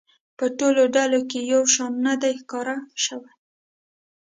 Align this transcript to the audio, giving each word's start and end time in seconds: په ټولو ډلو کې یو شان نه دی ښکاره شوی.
په 0.37 0.45
ټولو 0.57 0.81
ډلو 0.95 1.19
کې 1.29 1.39
یو 1.53 1.63
شان 1.73 1.91
نه 2.05 2.13
دی 2.21 2.33
ښکاره 2.39 2.75
شوی. 3.03 3.31